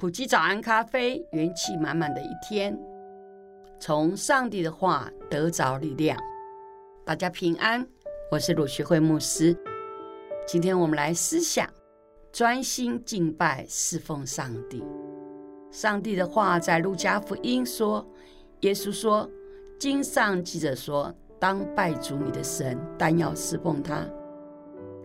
[0.00, 2.74] 埔基早安咖啡，元气满满的一天，
[3.78, 6.18] 从上帝的话得着力量。
[7.04, 7.86] 大家平安，
[8.32, 9.54] 我是鲁学慧牧师。
[10.46, 11.68] 今天我们来思想，
[12.32, 14.82] 专心敬拜侍奉上帝。
[15.70, 18.02] 上帝的话在路加福音说，
[18.60, 19.28] 耶稣说，
[19.78, 21.14] 经上记着说。
[21.38, 24.06] 当拜主你的神，但要侍奉他。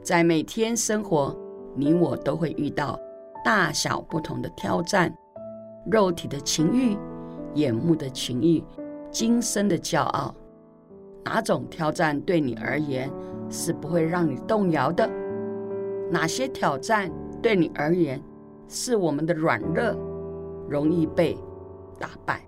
[0.01, 1.37] 在每天生活，
[1.75, 2.97] 你我都会遇到
[3.45, 5.15] 大小不同的挑战，
[5.85, 6.97] 肉体的情欲、
[7.53, 8.63] 眼目的情欲、
[9.11, 10.33] 今生的骄傲。
[11.23, 13.07] 哪种挑战对你而言
[13.47, 15.07] 是不会让你动摇的？
[16.09, 18.19] 哪些挑战对你而言
[18.67, 19.95] 是我们的软弱，
[20.67, 21.37] 容易被
[21.99, 22.41] 打败？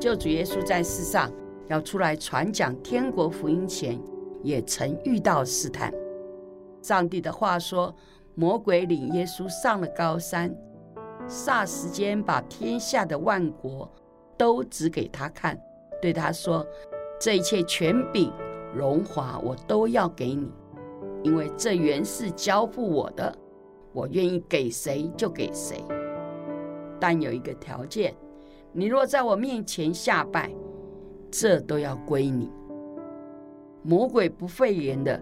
[0.00, 1.30] 救主耶稣在世上。
[1.68, 3.98] 要出来传讲天国福音前，
[4.42, 5.90] 也曾遇到试探。
[6.82, 7.94] 上帝的话说，
[8.34, 10.54] 魔鬼领耶稣上了高山，
[11.28, 13.90] 霎时间把天下的万国
[14.36, 15.58] 都指给他看，
[16.02, 16.66] 对他说
[17.20, 18.32] ：“这一切权柄、
[18.74, 20.50] 荣华，我都要给你，
[21.22, 23.36] 因为这原是交付我的，
[23.92, 25.84] 我愿意给谁就给谁。
[26.98, 28.14] 但有一个条件，
[28.72, 30.50] 你若在我面前下拜。”
[31.36, 32.48] 这都要归你。
[33.82, 35.20] 魔鬼不讳言的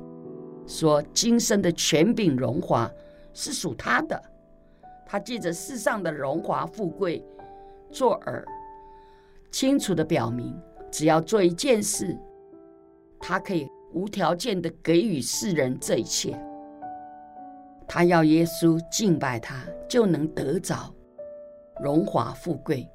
[0.66, 2.86] 说：“今生的权柄荣华
[3.34, 4.20] 是属他的，
[5.06, 7.24] 他借着世上的荣华富贵
[7.90, 8.44] 作饵，
[9.50, 10.58] 清楚的表明，
[10.90, 12.18] 只要做一件事，
[13.20, 16.38] 他可以无条件的给予世人这一切。
[17.86, 20.94] 他要耶稣敬拜他，就能得着
[21.82, 22.88] 荣华富贵。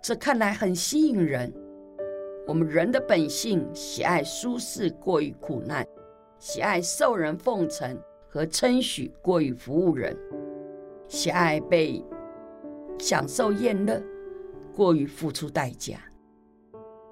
[0.00, 1.52] 这看来很吸引人。”
[2.46, 5.86] 我们人的本性喜爱舒适过于苦难，
[6.38, 7.94] 喜爱受人奉承
[8.38, 10.16] 和称许过于服务人，
[11.08, 12.00] 喜爱被
[12.96, 14.00] 享受宴乐
[14.72, 15.98] 过于付出代价。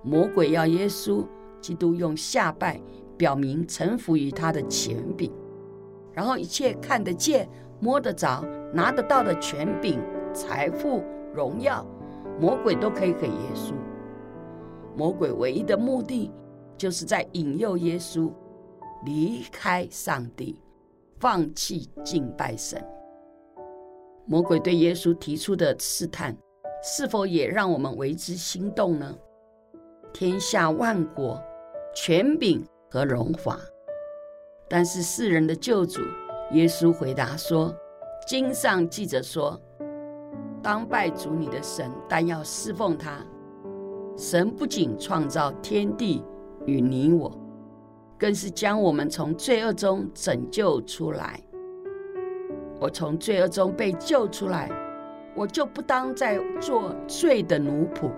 [0.04, 1.26] 魔鬼要耶稣
[1.60, 2.80] 基督用下拜
[3.18, 5.32] 表明臣服于他的权柄，
[6.12, 7.48] 然后一切看得见、
[7.80, 10.00] 摸得着、拿得到的权柄、
[10.32, 11.02] 财富、
[11.34, 11.84] 荣耀，
[12.40, 13.72] 魔鬼都可以给耶稣。
[14.96, 16.30] 魔鬼唯一的目的，
[16.78, 18.30] 就是在引诱耶稣
[19.04, 20.62] 离开上帝，
[21.18, 22.82] 放弃敬拜神。
[24.26, 26.36] 魔鬼对耶稣提出的试探，
[26.82, 29.16] 是否也让我们为之心动呢？
[30.12, 31.40] 天下万国、
[31.94, 33.58] 权柄和荣华，
[34.68, 36.00] 但是世人的救主
[36.52, 37.74] 耶稣回答说
[38.26, 39.60] ：“经上记着说，
[40.62, 43.24] 当拜主你的神，但要侍奉他。”
[44.18, 46.24] 神不仅创造天地
[46.64, 47.30] 与你我，
[48.18, 51.40] 更是将我们从罪恶中拯救出来。
[52.78, 54.70] 我从罪恶中被救出来，
[55.34, 58.10] 我就不当再做罪的奴仆。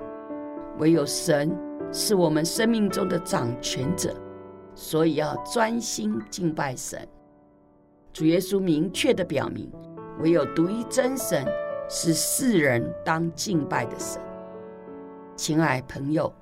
[0.78, 1.56] 唯有神
[1.92, 4.14] 是我们生命中的掌权者，
[4.75, 7.06] 所以要专心敬拜神。
[8.12, 9.70] 主耶稣明确地表明，
[10.20, 11.44] 唯有独一真神
[11.88, 14.20] 是世人当敬拜的神。
[15.36, 16.32] 亲爱朋友，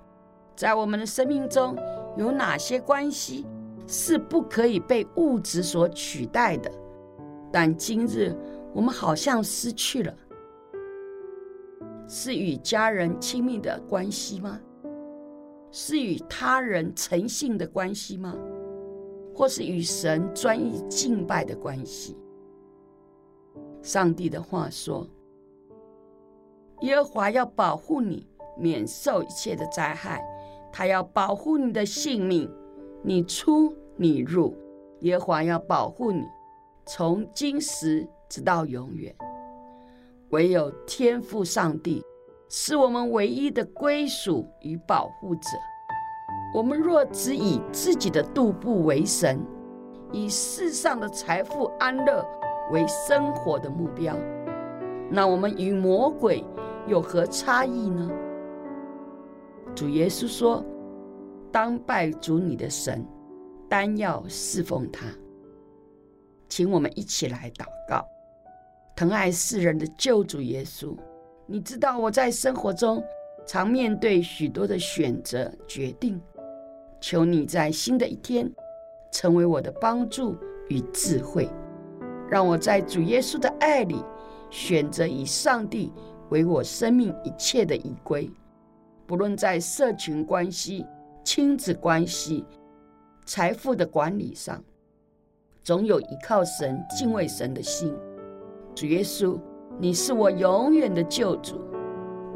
[0.54, 1.76] 在我们的生命中
[2.16, 3.46] 有哪些关系
[3.86, 6.70] 是不可以被物质所取代的？
[7.52, 8.34] 但今日
[8.74, 10.14] 我们好像失去了，
[12.08, 14.60] 是与家人亲密的关系吗？
[15.70, 18.34] 是与他人诚信的关系吗？
[19.34, 22.16] 或是与神专一敬拜的关系？
[23.82, 25.06] 上帝的话说
[26.80, 28.26] ：“耶和华要保护你。”
[28.58, 30.26] 免受一切的灾害，
[30.76, 32.46] 他要保护你的性命，
[33.02, 34.54] 你出你入，
[35.00, 36.22] 耶和华要保护你，
[36.84, 39.16] 从今时直到永远。
[40.32, 42.04] 唯有天父上帝
[42.50, 45.48] 是我们唯一的归属与保护者。
[46.54, 49.40] 我们若只以自己的肚腹为神，
[50.12, 52.22] 以世上的财富安乐
[52.70, 54.14] 为生活的目标，
[55.10, 56.44] 那我们与魔鬼
[56.86, 58.10] 有何差异呢？
[59.76, 60.64] 主耶稣说
[61.52, 63.06] ：“当拜主你的神，
[63.68, 65.06] 单要侍奉他。”
[66.48, 68.02] 请我们一起来祷告：
[68.96, 70.96] 疼爱世人的救主耶稣。
[71.44, 73.04] 你知道我在生活中
[73.46, 76.18] 常面对许多的选择决定，
[76.98, 78.50] 求你在新的一天
[79.12, 80.34] 成为我的帮助
[80.70, 81.50] 与智慧，
[82.30, 84.02] 让我在主耶稣的爱里
[84.48, 85.92] 选择以上帝
[86.30, 88.30] 为我生命一切的依归，
[89.06, 90.84] 不论在社群关系、
[91.22, 92.44] 亲子关系、
[93.24, 94.62] 财富的管理上，
[95.62, 97.94] 总有依靠神、敬畏神的心。
[98.74, 99.38] 主耶稣。
[99.78, 101.60] 你是我永远的救主，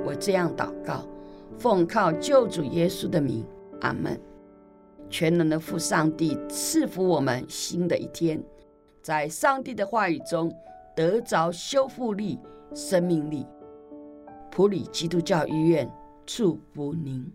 [0.05, 1.07] 我这样祷告，
[1.57, 3.47] 奉靠救主耶稣的名，
[3.81, 4.21] 阿门。
[5.09, 8.43] 全能的父上帝赐福我们新的一天，
[9.01, 10.53] 在上帝的话语中
[10.95, 12.39] 得着修复力、
[12.75, 13.47] 生命力。
[14.51, 15.91] 普里基督教医院
[16.33, 17.29] 树不宁